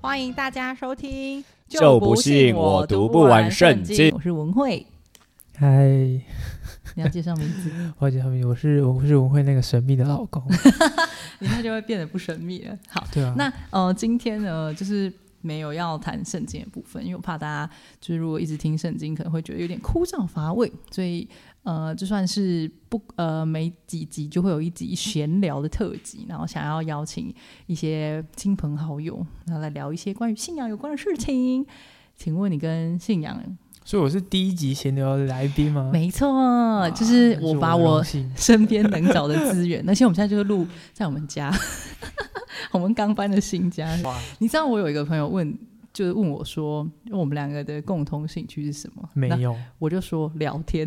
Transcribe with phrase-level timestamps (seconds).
[0.00, 1.44] 欢迎大家收听。
[1.66, 4.10] 就不信我读不完圣经。
[4.14, 4.86] 我是文慧，
[5.56, 5.86] 嗨，
[6.94, 10.42] 你要介绍名字， 我介绍名字，我是我是文慧那个神秘的老公。
[11.40, 12.78] 你那就会变得不神秘了。
[12.88, 17.70] 好，对啊，那呃，今天呢，就是没有要谈圣经的部分，因为我怕大家
[18.00, 21.28] 就是如果一直听圣经，可能会觉得有点枯燥乏味，所以
[21.62, 27.34] 呃，就算是不呃每几集就会有一集闲聊的特辑，然后想要邀请
[27.66, 31.66] 一些亲朋好友，然后来聊一些关于信仰有关的事情。
[32.16, 33.40] 请问你跟信仰？
[33.84, 35.88] 所以我是第一集闲聊的来宾吗？
[35.90, 38.04] 没错，就是我把我
[38.36, 41.50] 身边能找的资源，而且我们现在就是录在我们家，
[42.72, 43.98] 我们刚搬的新家。
[44.38, 45.56] 你知道我有一个朋友问，
[45.92, 49.08] 就是问我说，我们两个的共同兴趣是什么？
[49.14, 50.86] 没有，我就说聊天。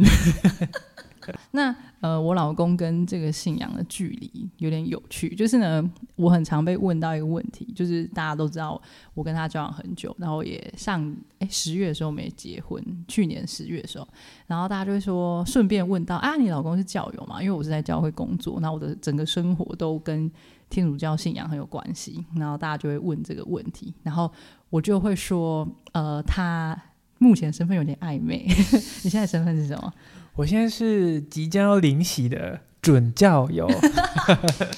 [1.52, 8.82] 那呃，我老公跟这个信仰的距离有点有趣，就是呢，我很常被问到一个问题，就是大家都知道
[9.14, 14.08] 我跟他交往很久，然后也上哎十月的时候没结婚，去年十月的时候，
[14.48, 17.42] 然后大家就会说，顺便问到啊，你老公是教友嘛？
[17.44, 20.32] 因为我是在教会工作，那我的整个生活都跟
[20.70, 24.32] 天主教信仰很有关系，然后大家就会问这个问题，然后
[24.70, 26.76] 我就会说，呃，他
[27.18, 28.46] 目前身份有点暧昧，
[29.04, 29.94] 你现在身份是什么？
[30.42, 33.70] 我现在是即将要临洗的准教友，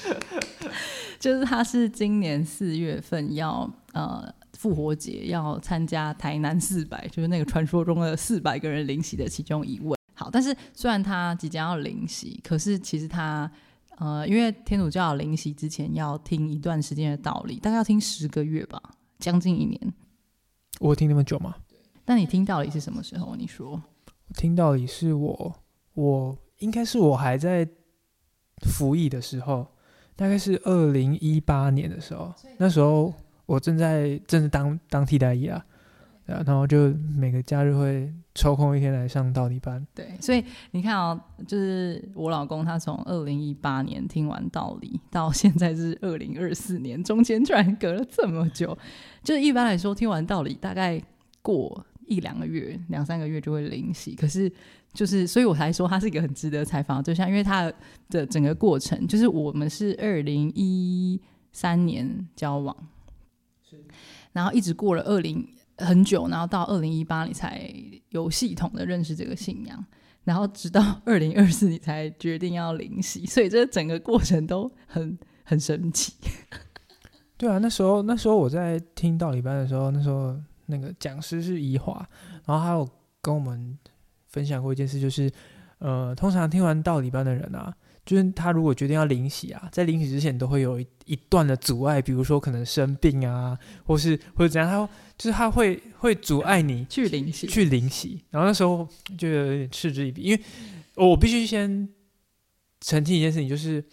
[1.18, 9.96] 就是他是今年四月份要呃复活节要参加台南四百，就是那个传说中的四百个人临洗的其中一位。
[10.12, 13.50] 好，但是虽然他即将要临洗，可是其实他
[13.96, 18.78] 呃，因为天主教灵洗之前要听一段时间的道理，大概要听十个月吧，
[19.18, 19.94] 将近一年。
[20.78, 21.54] 我听那么久吗？
[22.04, 23.34] 那你听道理是什么时候？
[23.34, 23.82] 你说
[24.36, 25.54] 听道理是我，
[25.94, 27.66] 我应该是我还在
[28.68, 29.66] 服役的时候，
[30.16, 33.12] 大概是二零一八年的时候，那时候
[33.46, 35.64] 我正在正是当当替代役啊，
[36.26, 48.76] 对啊，然后就每个假日会抽空一天来上道理班，对，所以你看哦，就是我老公他从二零一八年听完道理，到现在是二零二四年，中间居然隔了这么久。
[49.22, 51.00] 就是一般来说，听完道理大概
[51.42, 54.50] 过一两个月、两三个月就会灵洗，可是
[54.92, 57.72] 就是，所以我才说他是一个很值得采访的对象，因为他
[58.10, 61.20] 的整个过程，就是我们是二零一
[61.52, 62.76] 三年交往，
[63.68, 63.82] 是
[64.32, 65.46] 然后一直过了二零
[65.78, 67.72] 很久，然后到二零一八你才
[68.10, 69.84] 有系统的认识这个信仰，
[70.24, 76.14] 然后直到二零二四你才决定要灵洗，所以这整个过程都很很神奇。
[77.36, 82.06] 对啊，那时候那时候我在听道理班的时候，那时候那个讲师是怡华，
[82.46, 82.88] 然后还有
[83.20, 83.78] 跟我们
[84.28, 85.30] 分享过一件事，就是
[85.78, 98.88] 呃，通常听完道理班的人啊，就是他如果决定要临洗啊，在临洗之前都会有一一段的阻碍，比如说可能生病啊，或是或者怎样，他就是他会会阻碍你去灵洗，去临洗，然后那时候
[99.18, 100.40] 就有点嗤之以鼻，因为
[100.96, 101.88] 我必须先
[102.80, 103.84] 澄清一件事情，就是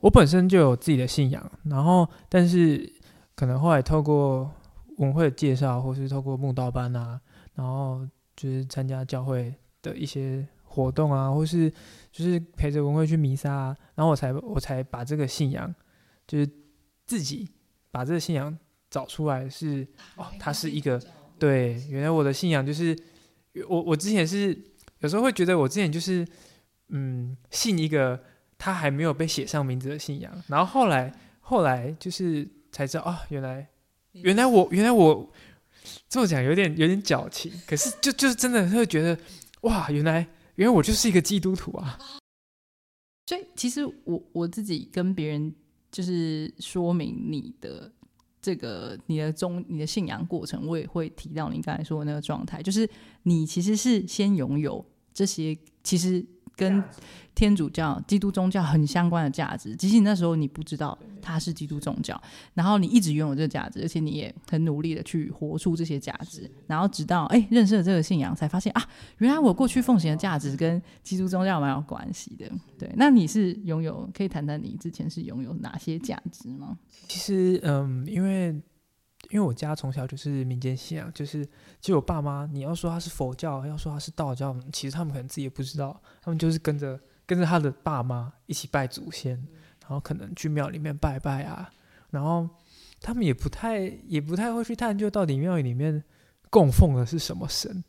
[0.00, 2.92] 我本身就有自己的信仰，然后但是
[3.34, 4.50] 可能后来透过
[4.98, 7.20] 文会的介绍，或是透过慕道班啊，
[7.54, 8.06] 然后
[8.36, 11.70] 就是参加教会的一些活动啊，或是
[12.10, 15.72] 就是陪着文会去弥撒啊，然后我才我才把这个信仰，
[16.26, 16.48] 就是
[17.06, 17.48] 自己
[17.90, 18.56] 把这个信仰
[18.90, 21.00] 找出来是哦，它是一个
[21.38, 22.96] 对，原来我的信仰就是
[23.68, 24.56] 我我之前是
[25.00, 26.26] 有时候会觉得我之前就是
[26.88, 28.22] 嗯信一个
[28.56, 33.68] 他还没有被写上名字的信仰，然后后来后来就是才知道啊，原来
[34.22, 35.32] 原来我原来我
[36.08, 39.18] 这么讲有点有点矫情，可是就就是真的会觉得
[39.62, 41.98] 哇，原来原来我就是一个基督徒啊，
[43.26, 45.54] 所以其实我我自己跟别人
[45.90, 47.90] 就是说明你的
[48.40, 52.88] 这个你的宗你的信仰过程，我也会提到你刚才说的那个状态，就是
[53.24, 56.24] 你其实是先拥有这些，其实
[56.56, 56.82] 跟
[57.34, 62.20] 天主教、基督宗教很相关的价值，即使你那时候你不知道它是基督宗教，
[62.54, 72.48] 然后你一直拥有这个价值，而且你也很努力的去活出这些价值，然后直到哎认识了这个信仰，才发现啊，原来我过去奉行的价值跟基督宗教蛮有关系的。
[72.78, 76.78] 对，那你是拥有可以谈谈你之前是拥有哪些价值吗？
[77.08, 78.54] 其实，嗯，因为
[79.30, 81.46] 因为我家从小就是民间信仰，就是
[81.80, 89.36] 就我爸妈，你要说他是佛教，要说他是道教，其实他们可能自己也不知道，他们就是跟着跟着他的爸妈一起拜祖先，
[89.80, 91.70] 然后可能去庙里面拜拜啊，
[92.10, 92.48] 然后
[93.00, 96.02] 他们也不太也不太会去探究到底庙宇里面
[96.50, 97.82] 供奉的是什么神，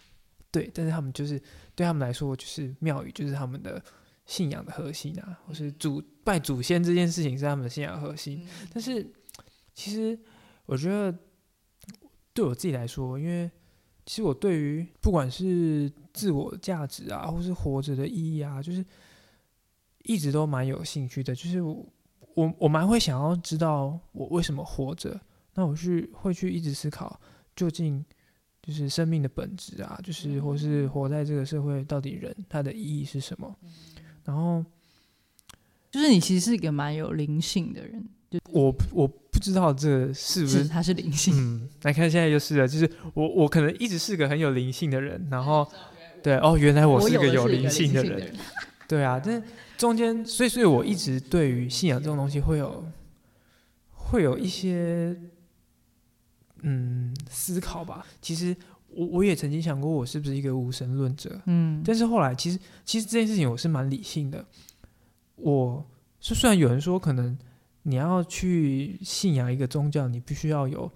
[0.51, 1.41] 对，但是他们就是
[1.75, 3.81] 对他们来说，就是庙宇就是他们的
[4.25, 8.47] 信仰的核心啊，或是祖拜祖先这件事情是他们的信仰核心。
[8.73, 9.05] 但是
[9.73, 10.17] 其实
[10.65, 11.17] 我觉得
[12.33, 13.50] 对我自己来说，因为
[14.06, 18.85] 其实我对于不管是自我价值啊，或是活着的意义啊，就是
[20.03, 21.33] 一直都蛮有兴趣的。
[21.33, 21.85] 就是我
[22.33, 25.19] 我我蛮会想要知道我为什么活着，
[25.53, 27.19] 那我去会去一直思考，
[27.56, 28.03] 究竟
[28.61, 33.56] 就是生命的本质啊，就是或是活在这个社会到底人他的意义是什么。
[34.23, 34.65] 然后
[35.91, 45.68] 就是你其实是一个蛮有灵性的人，就我我不知道这是不是是他是灵性，嗯，来看现在就是了，就是我我可能一直是个很有灵性的人，然后
[46.24, 48.36] 对哦，原来我是个有灵性的人，人，
[48.88, 49.44] 对啊，但是
[49.77, 52.83] 中间，所以所以我一直对于信仰这种东西会有
[53.92, 55.16] 会有一些
[56.62, 58.06] 嗯思考吧。
[58.21, 58.56] 其实
[58.88, 64.44] 我我也曾经想过，我是不是一个无神论者，嗯，但是后来其实其实这件事情我是蛮理性的。
[65.36, 65.86] 我
[66.21, 67.38] 是虽然有人说可能
[67.87, 70.91] 你要去信仰一个宗教，你必须要有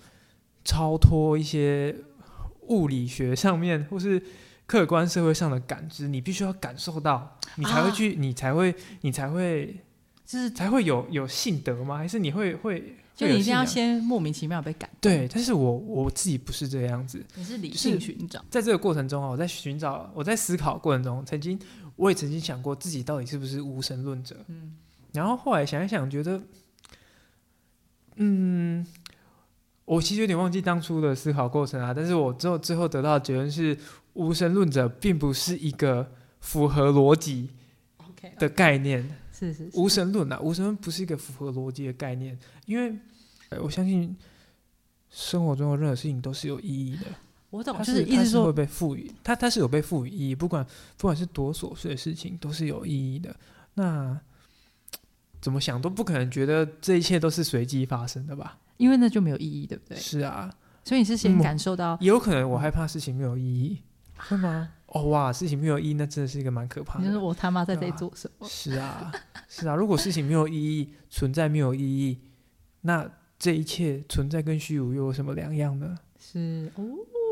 [0.66, 1.96] 超脱一些
[2.68, 4.22] 物理学上面或是
[4.66, 9.80] 客观社会上的感知，你必须要感受到，你才会去，你才会你才会
[10.26, 11.98] 就是才会有有信德吗？
[11.98, 15.28] 还是你会会就你一定要先莫名其妙被感动，对？
[15.28, 21.60] 但是我我自己不是这样子，你是理性寻找，在这个过程中啊，我在寻找，我在思考过程中，曾经
[21.96, 24.38] 我也曾经想过自己到底是不是无神论者。
[24.48, 24.76] 嗯，
[25.14, 26.42] 然后后来想一想，觉得，
[28.22, 28.86] 嗯，
[29.86, 31.94] 我其实有点忘记当初的思考过程啊。
[31.94, 33.78] 但是我之后最后得到的结论是，
[34.14, 37.50] 无神论者并不是一个符合逻辑
[38.38, 39.10] 的概念。
[39.32, 42.94] 是是是无神论啊，无神论不是一个符合逻辑的概念，因为
[43.50, 44.14] 呃我相信
[45.10, 47.06] 生活中的任何事情都是有意义的。
[47.50, 50.64] 我懂，它就是意思说会被赋予，它它是有被赋予意义，不管
[50.98, 53.34] 不管是多琐碎的事情，都是有意义的。
[53.76, 54.20] 那
[55.42, 58.60] 怎么想都不可能觉得这一切都是随机发生的吧？
[58.78, 59.98] 因为那就没有意义，对不对？
[59.98, 60.54] 是啊，
[60.84, 63.82] 所以你是先嗯感受到，也有可能我害怕事情没有意义，
[64.16, 64.72] 会吗？
[64.88, 67.22] 哦哇，事情没有意义，那真的是一个蛮可怕你就是的。
[67.22, 68.48] 我他妈在这里做什么？
[68.48, 69.12] 是啊，
[69.48, 72.20] 是啊，如果事情没有意义，存在没有意义，
[72.82, 75.96] 那这一切存在跟虚无又有什么两样呢？
[76.18, 76.84] 是哦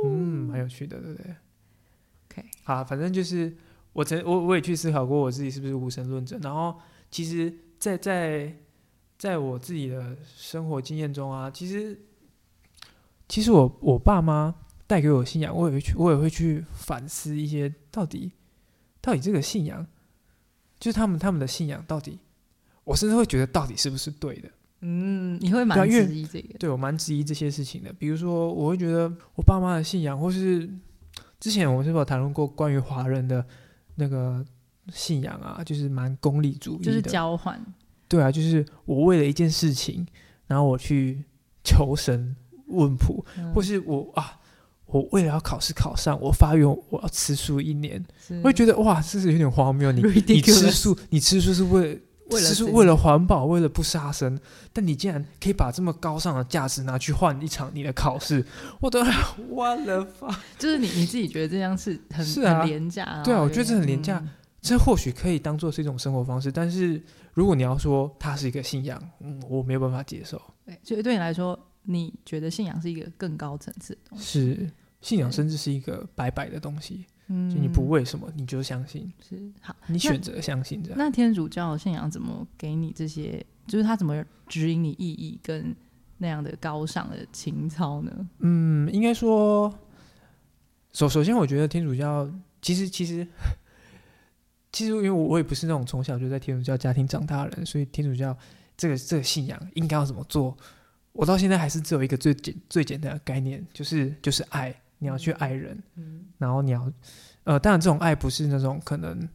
[0.06, 1.36] 嗯，蛮有趣的，对不对
[2.30, 3.58] ？，OK，好，反正就是
[3.94, 8.56] 我曾我我也去思考过我自己是不是无神论者，然后其实在，在
[9.18, 12.00] 在我自己的生活经验中啊，其实
[13.28, 14.54] 其实我我爸妈
[14.86, 18.32] 带给我信仰，我也会去我也会去反思一些到底
[19.02, 19.86] 到底这个信仰，
[20.80, 22.20] 就是他们他们的信仰到底，
[22.84, 24.50] 我甚至会觉得到底是不是对的。
[24.82, 27.92] 嗯，你会蛮质疑这个，对我蛮质疑这些事情的。
[27.94, 30.70] 比如说，我会觉得我爸妈的信仰，或是
[31.40, 33.44] 之前我们是否有谈论过关于华人的
[33.96, 34.46] 那个
[34.94, 36.86] 信仰啊，就是蛮功利主义的。
[36.86, 37.60] 就是交换，
[38.08, 40.06] 对啊，就是我为了一件事情，
[40.48, 41.24] 然后我去
[41.64, 42.36] 求神
[42.68, 43.54] 问卜，嗯。
[43.54, 44.40] 或是我啊，
[44.86, 48.04] 我为了要考试考上，我发愿我要吃素一年，
[48.42, 49.92] 我会觉得哇，这是有点荒谬。
[49.92, 52.00] 你你吃素，你吃素是为了
[52.30, 52.56] 为了自己。
[52.56, 54.40] 是为了环保，为了不杀生，
[54.72, 58.46] 但你竟然可以把这么高尚的价值拿去换一场你的考试，
[58.80, 59.04] 我都
[59.50, 62.60] 我的发， 就是你你自己觉得这样是很是啊。
[62.60, 64.20] 很廉价，对啊我觉得这很廉价。
[64.20, 64.30] 嗯
[64.68, 67.02] 这或许可以当做是一种生活方式，但是
[67.34, 70.42] 如果你要说它是一个信仰，嗯，我没有办法接受。
[70.66, 74.72] 对，所以对你来说，你觉得信仰是一个更高层次的东西，是
[75.02, 79.76] 信仰，甚至是一个白白的东西，嗯，就你不为什么你就相信，是好。
[79.88, 80.98] 你选择相信这样。
[80.98, 83.46] 那天主教信仰怎么给你这些？
[83.68, 85.76] 就是他怎么指引你意义跟
[86.18, 88.30] 那样的高尚的情操呢？
[88.40, 89.74] 嗯，应该说，
[90.94, 92.30] 首首先，我觉得天主教
[92.62, 93.28] 其实其实其实，
[94.80, 98.38] 因为我我也不是那种从小就在天主教家庭长大的人，所以天主教
[98.76, 100.56] 这个这个信仰应该要怎么做，
[101.14, 106.92] 我到现在还是只有一个最简最简单的概念，就是就是爱，你要去爱人，嗯然后你要
[107.44, 109.28] 呃，当然这种爱不是那种可能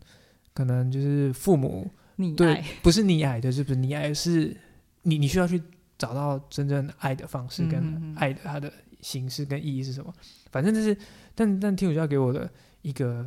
[0.54, 1.90] 可能就是父母
[2.36, 4.12] 对溺爱，不是溺爱的，是不是溺爱？
[4.14, 4.56] 是
[5.02, 5.60] 你你需要去
[5.98, 10.12] 找到真正爱的方式，跟嗯爱的它的形式跟意义是什么？
[10.52, 10.96] 反正就是，
[11.34, 12.48] 但但天主教给我的
[12.82, 13.26] 一个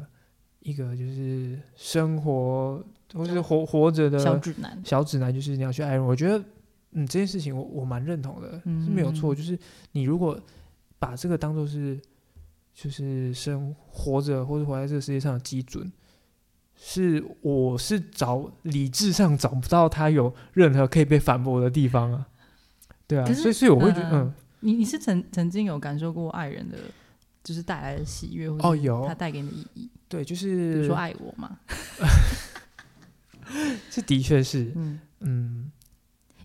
[0.65, 6.03] 一个就是生活或是活活着的小指南，小指南，就是你要去爱人。
[6.03, 6.43] 我觉得，
[6.93, 9.31] 嗯，这件事情我我蛮认同的，是没有错。
[9.31, 9.57] 嗯就是
[9.91, 10.39] 你如果
[10.98, 12.00] 把这个当做是
[12.74, 15.91] 就是生活着或者活在这个世界上的基准，
[16.75, 22.27] 是我是找理智上找不到他有任何可以被反驳的地方啊。
[23.05, 26.75] 对啊，所以所以我会觉得，呃嗯，你你是曾曾经有感受过爱人的，
[27.43, 31.59] 就是带来的喜悦，或者哦有他带给你的意义，对，就是比如是说爱我嘛，
[33.89, 35.71] 这的确是，嗯，嗯，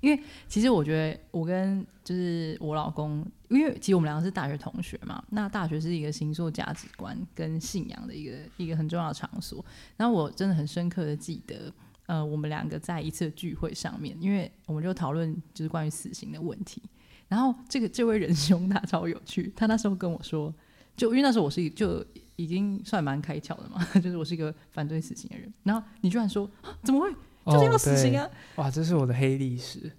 [0.00, 9.64] 因因为其实我觉得我跟就是我老公，因为其实我们两个是大学同学嘛，那大学是一个星座价值观跟信仰的一个一个很重要的场所。
[9.97, 11.73] 然后我真的很深刻的记得，
[12.07, 16.83] 呃，我们两个在一次聚会上面，因为我们就讨论就是关于死刑的问题。
[17.29, 20.52] 然后这个这位仁兄他超有趣，他那时候跟我说，
[20.97, 22.05] 就因为那时候我是一就
[22.42, 25.52] 已经算蛮开窍的嘛， 就是我是一个反对死刑的人。
[25.64, 27.12] 然后你居然说啊怎么会
[27.47, 28.28] 就是要死刑啊？
[28.56, 29.90] 哇，这是我的黑历史。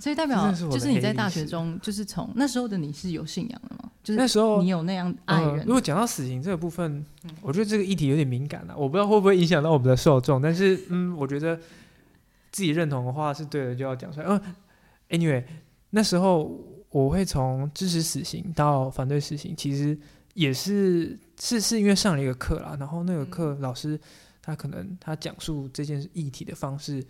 [0.00, 3.90] 所以代表是就是你在大学中，就是从那时候的你是有信仰的吗？
[4.02, 7.04] 就是那时候你有那样爱呃人如果讲到死刑这个部分，
[7.42, 11.56] 我觉得这个议题有点敏感啊，我不知道会不会影响到我们的受众，但是嗯，我觉得
[12.52, 14.26] 自己认同的话是对的，就要讲出来。
[14.28, 14.40] 嗯、
[15.08, 15.44] a n y w a y
[15.90, 16.56] 那时候
[16.90, 19.98] 我会从支持死刑到反对死刑，其实
[20.34, 23.98] 也是是是因为上了一个课啦，然后那个课老师
[24.42, 27.04] 他可能他讲述这件议题的方式。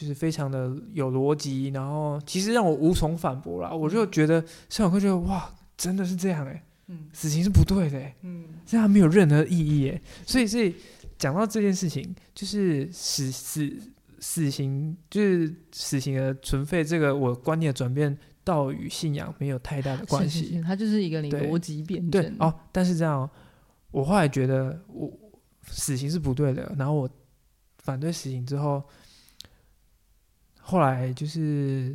[0.00, 3.68] 就是非常的有逻辑，然后其实让我无从反驳啦。
[3.68, 10.00] 我就觉得上完课觉得哇，真的是这样哎、嗯死刑是不对的、欸，嗯这样没有任何意义耶。
[10.24, 10.72] 所以，所以
[11.18, 13.76] 讲到这件事情，就是死死
[14.20, 18.16] 死刑，就是死刑的存废，这个我观念的转变，
[18.48, 20.40] 倒与信仰没有太大的关系。
[20.40, 22.22] 是是是它就是一个你逻辑辩证。
[22.22, 23.30] 对哦，但是这样哦，
[23.90, 25.12] 我后来觉得我
[25.66, 27.10] 死刑是不对的，然后我
[27.76, 28.82] 反对死刑之后，
[30.60, 31.94] 后来就是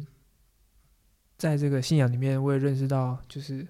[1.39, 3.65] 在这个信仰里面，我也认识到，就是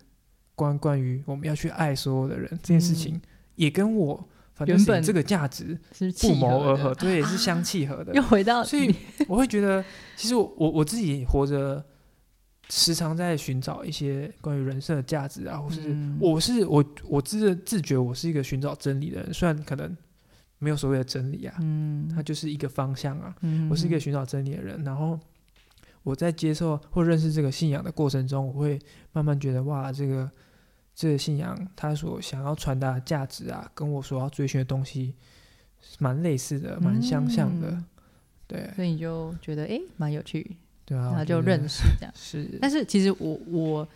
[0.54, 3.22] 关关于我们要去爱所有的人这件事情，
[3.56, 4.28] 也跟我
[4.68, 8.22] 原本这个价值是不谋而合，对，是相契合的 又。
[8.22, 8.94] 回到所以
[9.30, 9.82] 我会觉得，
[10.18, 11.84] 其实我我我自己活着，
[12.76, 19.96] 时常在寻找一些关于人生的价值啊，或是嗯我是我我自自觉我是一个寻找真理的人，虽然可能
[20.58, 23.36] 没有所谓的真理啊，嗯它就是一个方向啊。
[23.42, 25.20] 嗯我是一个寻找真理的人，然后
[26.02, 28.80] 我在接受或认识这个信仰的过程中，我会
[29.12, 30.32] 慢慢觉得哇，这个
[30.96, 35.14] 这个信仰它所想要传达的价值啊，跟我所要追寻的东西
[36.00, 37.70] 蛮类似的，蛮相像的。
[37.70, 37.86] 嗯
[38.46, 42.14] 对所以你就觉得哎蛮有趣，对啊，然后我觉得就认识这样。
[42.16, 43.88] 是，但是其实我我，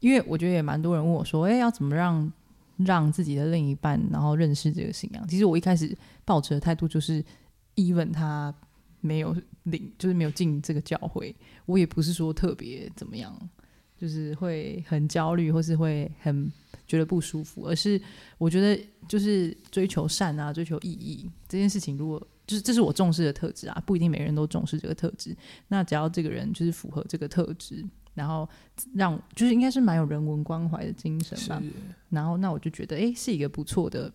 [0.00, 2.32] 因为我觉得也蛮多人问我说，哎、要怎么让
[2.76, 5.26] 让自己的另一半然后认识这个信仰？
[5.26, 7.24] 其实我一开始抱持的态度就是
[7.74, 8.54] ，even 他
[9.00, 11.34] 没有领，就是没有进这个教会，
[11.66, 13.36] 我也不是说特别怎么样，
[13.96, 16.50] 就是会很焦虑或是会很
[16.86, 18.00] 觉得不舒服，而是
[18.38, 25.36] 我觉得就是追求善啊，追求意义这件事情，如果就是这是我重视的特质啊，不一定每个人都重视这个特质。
[25.68, 28.48] 那只要这个人就是符合这个特质，然后
[28.94, 31.62] 让就是应该是蛮有人文关怀的精神吧。
[32.08, 34.10] 然后那我就觉得，诶，是一个不错的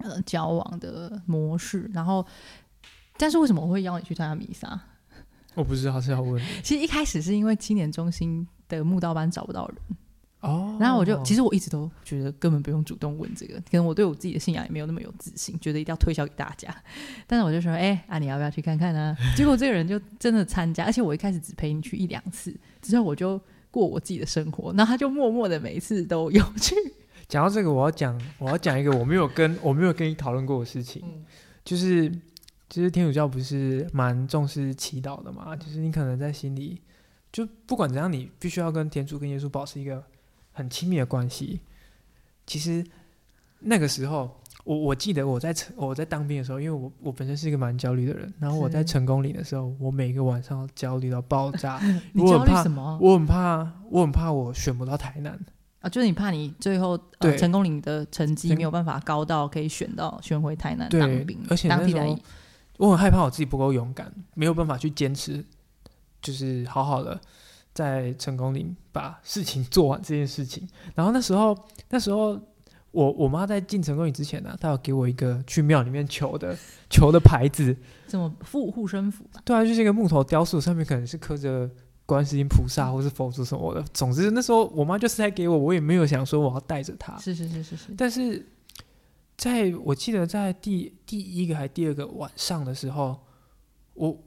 [0.00, 1.90] 呃交往的模式。
[1.94, 2.24] 然后，
[3.16, 4.78] 但是为什么我会邀你去参加弥撒？
[5.56, 9.76] 我不知道是要问其实一开始是因为青年中心的木道班找不到人，
[10.40, 16.74] 哦，然后我就其实我一直都觉得根本不用主动问这个，可能我对我自己的信仰也没有那么有自信，觉得一定要推销给大家。
[17.26, 23.40] 但是我就说，哎、啊，你要不要去看看呢、 结果这个人就真的参加，而且我一开始只陪你去一两次，之后我就
[23.70, 26.74] 过我自己的生活，然后他就默默的每一次都有去。
[27.28, 31.24] 讲到这个，我要讲我要讲一个我没有跟我没有跟你讨论过的事情，嗯
[31.64, 32.08] 就是
[32.70, 35.54] 其实天主教不是蛮重视祈祷的嘛？
[35.56, 36.80] 就是你可能在心里，
[37.30, 40.02] 就不管怎样，你必须要跟天主跟耶稣保持一个
[40.58, 41.60] 很亲密的关系。
[42.44, 42.84] 其实
[43.60, 51.78] 那个时候，我我记得我在成我在当兵的时候，因为我我本身是一个蛮焦虑的人，然后我在成功岭的时候，我每个晚上焦虑到爆炸，
[52.12, 55.38] 你焦我很怕虑什么我很怕，我很怕我选不到台南。
[55.80, 55.88] 啊？
[55.88, 62.22] 就是你怕你最后呃对成功岭的成绩没有办法高到可以选到选回台南对当兵，而且那时候当替代役。
[62.78, 65.44] 我很害怕我自己不够勇敢，没有办法去坚持，
[66.22, 67.20] 就是好好的
[67.78, 70.68] 在成功里把事情做完这件事情。
[70.96, 71.56] 然后那时候，
[71.90, 72.30] 那时候
[72.90, 76.58] 我我妈在进成功里之前呢、她有给我一个去庙里面求的
[76.90, 77.76] 求的牌子，
[78.08, 79.40] 什么护护身符吧？
[79.44, 81.70] 对啊，就是一个木头雕塑，上面可能是刻着
[82.04, 83.82] 观世音菩萨或是佛祖什么的。
[83.94, 87.16] 总之那时候我妈就塞给我，我也没有想说我要带着它。
[87.18, 88.44] 是是是是是，但是
[89.36, 93.20] 在我记得在第第一个还第二个晚上的时候，
[93.94, 94.18] 我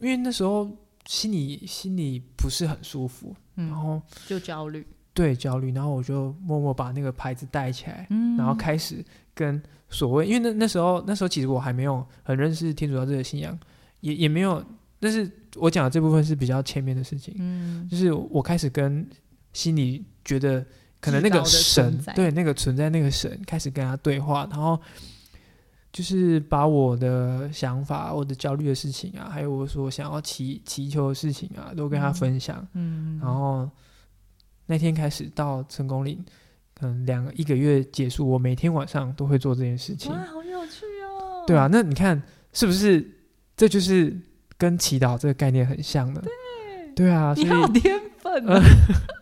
[0.00, 0.68] 因为那时候
[1.06, 13.58] 心里心里不是很舒服，然嗯，后就焦虑，对焦虑，然后我就默默把那个牌子带起来，嗯，然后开始跟所谓，因为那那时候那时候其实我还没有很认识天主教这个信仰，
[14.00, 14.64] 也也没有，
[14.98, 19.06] 但是我讲的这部分是比较前面的事情，嗯，就是我开始跟
[19.52, 20.64] 心里觉得
[21.00, 24.80] 可能那个神对那个存在那个神开始跟他对话，然后
[25.94, 32.66] 就是把我的想法、我的焦虑的事情啊，还有我所想要祈祈求的事情啊，都跟他分享。
[32.72, 33.70] 嗯，然后
[34.66, 36.18] 那天开始到成功岭，
[36.74, 40.10] 可能两个一个月结束，我每天晚上都会做这件事情。
[40.10, 41.44] 哇，好有趣哦！
[41.46, 42.20] 对啊，那你看
[42.52, 43.08] 是不是？
[43.56, 44.12] 这就是
[44.58, 46.20] 跟祈祷这个概念很像的。
[46.96, 48.58] 对啊，所以你好天分啊！
[48.58, 48.68] 对，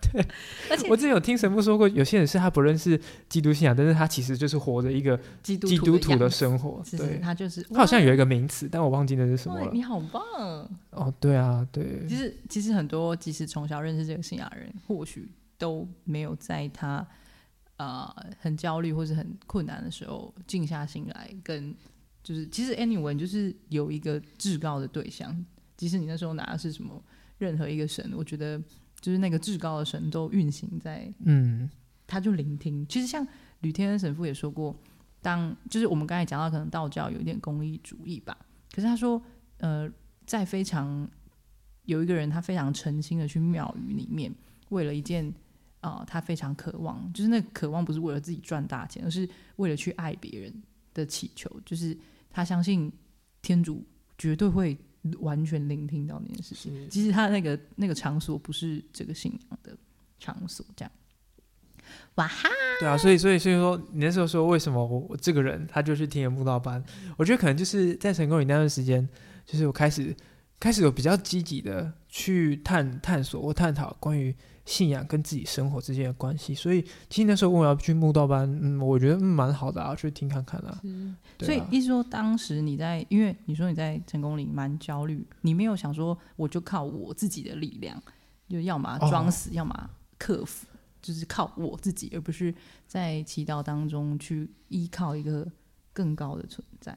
[0.71, 6.83] 而且我之前有听神父说过，有些人是他不认识基督信仰，但是他其实就是活着一个基督基督徒的生活。
[6.85, 9.71] 其实对，他就是他好像有一个名词，但我忘记那是什么了。
[9.73, 10.23] 你好棒！
[10.91, 17.07] 哦，对啊，对其，实其实很多即使从小认识这个信仰的人，或许都没有在他
[17.77, 21.75] 呃很焦虑或是很困难的时候静下心来跟
[22.23, 25.45] 就是其实 anyway 就是有一个至高的对象，
[25.77, 27.03] 即使你那时候拿的是什么
[27.39, 28.61] 任何一个神，我觉得
[29.03, 31.69] 就是那个至高的神都运行在嗯
[32.07, 32.87] 他就聆听。
[32.89, 33.27] 其实像
[33.61, 34.75] 吕天恩神父也说过，
[35.21, 38.37] 当就是我们刚才讲到，可能道教有一点功利主义吧。
[38.73, 39.23] 可是他说，
[39.59, 39.91] 呃，
[40.25, 41.09] 在非常
[41.85, 44.33] 有一个人，他非常诚心的去庙宇里面，
[44.69, 45.27] 为了一件
[45.81, 50.63] 啊、呃他非常渴望，就是那渴望不是为了自己赚大钱，而是为了去爱别人
[50.95, 51.97] 的祈求，就是
[52.31, 52.93] 他相信
[53.41, 53.85] 天主
[54.17, 54.79] 绝对会
[55.21, 56.75] 完全聆听到那件事情。
[56.75, 59.77] 是即使他那个那个场所不是这个信仰的
[60.19, 60.93] 场所，这样。
[62.15, 62.49] 哇哈！
[62.81, 66.83] 对啊，所以所以所以说，你那时候说为什么我我这个人他就去听演布道班，
[67.17, 69.07] 我觉得可能就是在成功营那段时间，
[69.45, 70.15] 就是我开始
[70.59, 80.81] 开始有比较积极的去探探索或探讨关于信仰跟自己生活之间的关系，所以其实那时候问我要去慕道班，嗯，我觉得嗯蛮好的啊，去听看看啊。
[81.41, 88.01] 所以意思说，当时你在，因为你说你在成功里蛮焦虑，你没有想说我就靠我自己的力量，
[88.49, 90.67] 就要么装死，要么克服，
[91.01, 92.55] 就是靠我自己，而不是
[92.87, 95.51] 在祈祷当中去依靠一个
[95.93, 96.97] 更高的存在。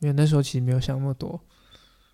[0.00, 1.40] 因为那时候其实没有想那么多，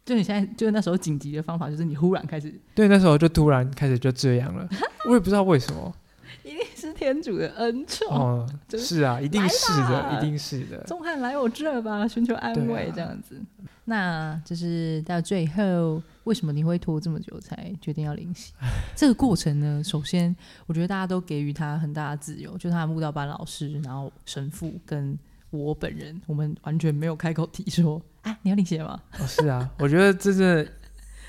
[0.04, 4.68] 就你现在，就是那时候紧急的方法，就是你忽然开始，对，那时候就突然开始就这样了，
[5.09, 5.94] 我也不知道为什么。
[6.42, 8.07] 一定是天主的恩宠。
[8.09, 10.76] 哦，就是是啊，一定是的，一定是的。
[10.85, 13.40] 钟汉来我这吧，寻求安慰这样子。
[13.87, 18.52] 那就是到最后，为什么你会拖这么久才决定要灵洗？
[18.94, 20.35] 这个过程呢，首先
[20.66, 25.18] 我觉得大家都给予他很大的自由，就他的慕道班老师，然后神父跟
[25.50, 29.00] 我本人，我们完全没有开口提说，啊，你要灵洗了吗？
[29.20, 30.70] 哦，是啊，我觉得这是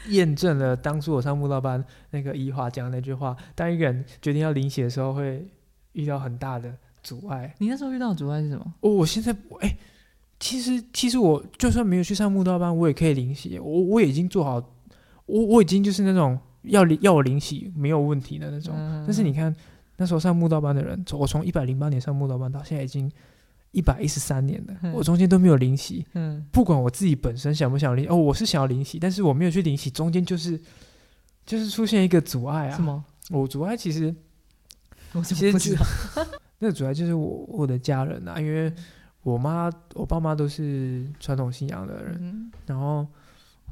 [0.10, 5.48] 验证了当初我上木道班那个一华讲的那句话：当一个人决定要领血的时候，会
[5.94, 7.54] 遇到很大的阻碍。
[7.60, 8.74] 你那时候遇到的阻碍是什么？
[8.82, 9.78] 哦，我现在哎、
[10.40, 13.60] 其实其实我就算没有去上木道班，我也可以领血。
[13.60, 14.56] 我我已经做好，
[15.26, 18.74] 我我已经就是那种要领要我领血没有问题的那种。
[18.78, 19.54] 嗯但是你看
[19.98, 23.12] 那时候上木道班的人，从我从一百零八年上木道班到现在已经
[23.76, 26.06] 一百一十三年了，嗯我中间都没有灵洗。
[26.14, 30.60] 嗯，不管我自己本身想不想灵，哦，我是想要灵洗，但是我没有去灵洗，中间就是
[31.46, 32.76] 就是出现一个阻碍啊。
[32.78, 32.82] 什？
[32.82, 33.04] 么？
[33.32, 34.16] 我阻碍其实
[35.24, 35.76] 其实就？
[36.60, 38.72] 那个阻碍就是我我的家人啊，因为
[39.24, 43.06] 我妈我爸妈都是传统信仰的人，嗯然后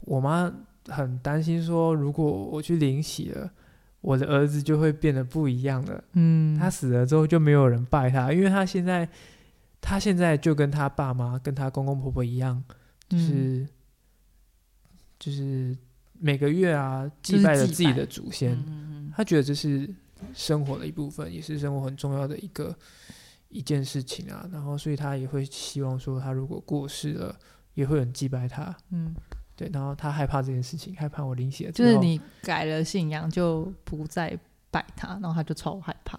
[0.02, 0.52] 我妈
[0.90, 3.50] 很担心说，如果我去领洗了，
[4.02, 6.04] 我的儿子就会变得不一样了。
[6.14, 9.08] 嗯，他死了之后就没有人拜他，因为他现在
[9.86, 12.64] 他现在就跟他爸妈跟他公公婆婆一样，
[13.10, 13.68] 就嗯是、
[15.20, 15.78] 就是
[16.14, 19.94] 每个月啊祭拜了自己的祖先，嗯嗯嗯他觉得这是
[20.34, 22.74] 生活的一部分，也是生活很重要的一个
[23.50, 24.48] 一件事情啊。
[24.54, 27.38] 然后所以他也会希望说，他如果过世了，
[27.74, 28.74] 也会很祭拜他。
[28.92, 29.14] 嗯，
[29.54, 34.40] 对，然后他害怕这件事情，害怕我领血，就是你改了信仰就不再
[34.72, 36.18] 拜他，然后他就超害怕。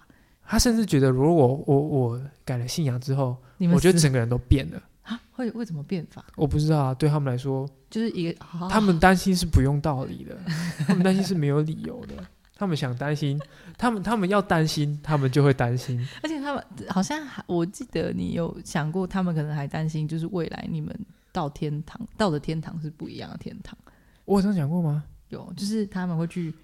[0.55, 4.81] 他甚至觉得，如果我我我改了信仰之后，你们我觉得整个人都变了。
[5.03, 6.25] 啊，会会怎么变法？
[6.37, 10.39] 我不知道啊，对他们来说，就是一个、啊他们担心是不用道理的，
[10.87, 12.15] 他们担心是没有理由的。
[12.57, 13.37] 他们想担心，
[13.77, 15.99] 他们他们要担心，他们就会担心。
[16.23, 20.97] 而且他们好像还，我记得你有想过，他们可能还担心，就是未来你们
[21.33, 23.77] 到天堂，到的天堂是不一样的天堂。
[24.25, 25.03] 我有这样讲过吗？
[25.31, 26.55] 有，就是他们会去，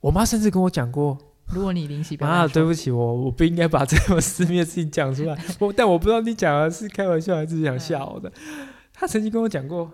[0.00, 1.16] 我妈甚至跟我讲过，
[1.48, 5.38] 如果你灵洗表妈，对不起，我我不应该把这么私密的事情讲出来。
[5.60, 8.32] 我但我不知道你讲的是开玩笑还是想吓我的。
[8.92, 9.92] 他曾经跟我讲过，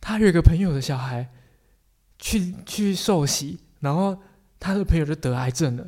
[0.00, 1.28] 他有一个朋友的小孩
[2.18, 4.18] 去去受洗，然后
[4.60, 5.86] 他的朋友就得癌症了，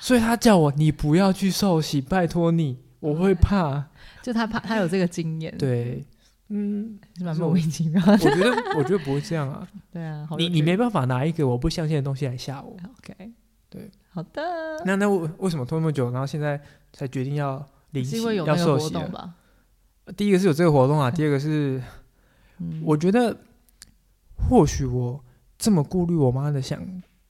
[0.00, 3.88] 所以他叫我你不要去受洗，拜托你，我会怕。
[4.22, 6.04] 就他怕他有这个经验，，对，
[6.48, 8.02] 嗯，蛮莫名其妙。
[8.06, 12.76] 我觉得我觉得不会这样啊， 对啊，你你没办法拿一个我不相信的东西来吓我。
[12.98, 13.32] OK，
[13.70, 14.42] 对，好的，
[14.84, 16.60] 那那为为什么拖那么久，然后现在
[16.92, 19.00] 才决定要临洗是因为有要受洗了？
[19.00, 19.34] 动吧？
[20.16, 21.80] 第一个是有这个活动啊，第二个是
[22.58, 23.36] 嗯我觉得
[24.36, 25.24] 或许我
[25.56, 26.84] 这么顾虑我妈的想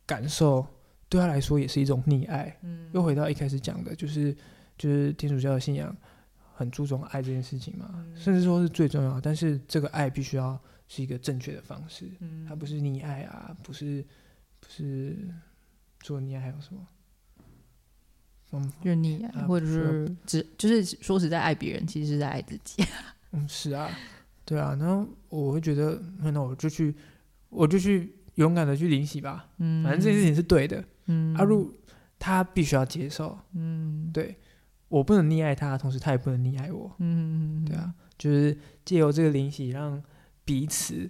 [0.06, 0.66] 感受，
[1.10, 2.56] 对她来说也是一种溺爱。
[2.62, 4.34] 嗯又回到一开始讲的，就是
[4.78, 5.94] 就是天主教的信仰
[6.54, 9.20] 很注重爱这件事情嘛，嗯甚至说是最重要。
[9.20, 14.02] 但是这个爱必须要是一个正确的方式，嗯它不是溺爱啊，不是
[14.58, 15.16] 不是
[16.00, 16.86] 除了溺爱还有什么？
[18.52, 22.82] 嗯就是你啊或者是只就是说实在爱别人，其实是在爱自己。
[23.30, 23.88] 嗯，是啊，
[24.44, 24.76] 对啊。
[24.80, 26.92] 然后我会觉得，那我就去，
[27.48, 30.84] 我就去勇敢的去领洗吧，嗯，反正这件事情是对的。
[31.06, 31.72] 嗯阿如
[32.18, 34.36] 他必须要接受，嗯对
[34.88, 36.92] 我不能溺爱他，同时他也不能溺爱我。
[36.98, 40.02] 嗯对啊，就是借由这个灵洗，让
[40.44, 41.08] 彼此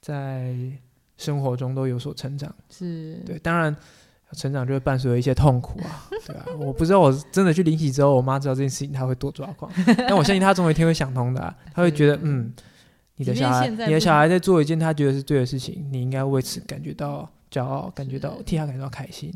[0.00, 0.76] 在
[1.16, 2.54] 生活中都有所成长。
[2.70, 3.74] 是对，当然
[4.32, 6.44] 成长就会伴随着一些痛苦啊， 对啊。
[6.58, 9.70] 我不知道我真的去灵洗之后，我妈知道这件事情，她会多抓狂。
[10.08, 12.52] 但我相信她总有一天会想通的啊、她会觉得，嗯，
[13.16, 19.32] 你的小孩，你的小孩在做一件他觉得是对的事情，你应该为此感觉到骄傲，感觉到替他感到开心。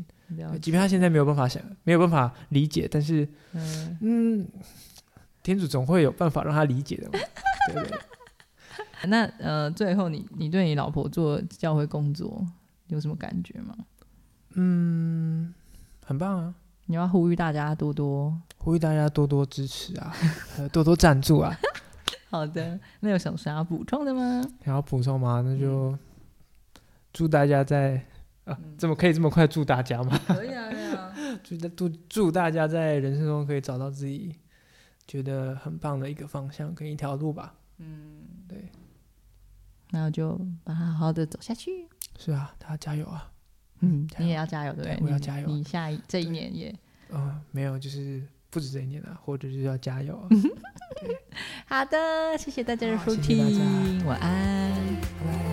[0.61, 4.47] 即便他现在没有办法想，没有办法理解，但是嗯嗯，
[5.43, 7.19] 天主总会有办法让他理解的嘛，
[7.73, 7.99] 对不对？
[9.07, 12.45] 那呃，最后你你对你老婆做教会工作
[12.87, 13.75] 有什么感觉吗？
[14.55, 15.53] 嗯，
[16.05, 16.53] 很棒啊！
[16.87, 18.35] 你要呼吁大家多多。
[18.57, 20.13] 呼吁大家多多支持啊，
[20.57, 21.55] 呃多多赞助啊。
[22.29, 24.41] 好的，那有什么想要补充的吗？
[24.63, 25.41] 想要补充吗？
[25.45, 25.97] 那就
[27.13, 28.03] 祝大家在
[28.45, 30.17] 啊，这么可以这么快祝大家吗？
[30.27, 31.13] 可以啊，可以啊。
[31.43, 34.35] 祝祝祝大家在人生中可以找到自己
[35.07, 37.53] 觉得很棒的一个方向跟一条路吧。
[37.79, 38.69] 嗯，对，
[39.91, 41.87] 那就把它好好的走下去。
[42.17, 43.31] 是啊，大家加油啊！
[43.81, 44.99] 嗯，你也要加油，对不对？
[45.01, 46.75] 我要加油你下一这一年也
[47.09, 50.29] 嗯、没有，就是不止这一年啊，或者就是要加油啊。
[51.67, 55.50] 好的，谢谢大家的收听，晚安。